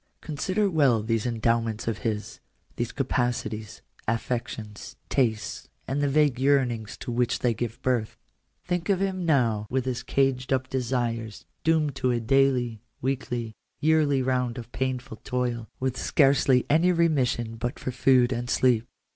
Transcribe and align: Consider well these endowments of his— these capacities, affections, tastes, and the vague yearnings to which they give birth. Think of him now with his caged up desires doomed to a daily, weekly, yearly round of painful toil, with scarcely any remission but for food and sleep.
Consider 0.19 0.67
well 0.67 1.03
these 1.03 1.27
endowments 1.27 1.87
of 1.87 1.99
his— 1.99 2.39
these 2.75 2.91
capacities, 2.91 3.83
affections, 4.07 4.95
tastes, 5.09 5.69
and 5.87 6.01
the 6.01 6.09
vague 6.09 6.39
yearnings 6.39 6.97
to 7.01 7.11
which 7.11 7.37
they 7.37 7.53
give 7.53 7.79
birth. 7.83 8.17
Think 8.65 8.89
of 8.89 8.99
him 8.99 9.27
now 9.27 9.67
with 9.69 9.85
his 9.85 10.01
caged 10.01 10.51
up 10.51 10.67
desires 10.69 11.45
doomed 11.63 11.95
to 11.97 12.09
a 12.09 12.19
daily, 12.19 12.81
weekly, 12.99 13.53
yearly 13.79 14.23
round 14.23 14.57
of 14.57 14.71
painful 14.71 15.17
toil, 15.17 15.67
with 15.79 15.95
scarcely 15.97 16.65
any 16.67 16.91
remission 16.91 17.57
but 17.57 17.77
for 17.77 17.91
food 17.91 18.33
and 18.33 18.49
sleep. 18.49 18.87